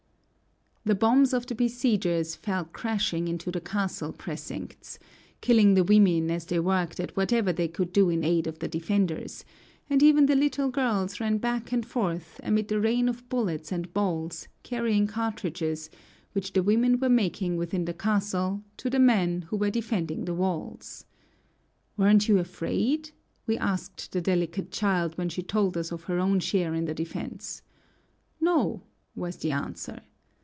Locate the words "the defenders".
8.57-9.45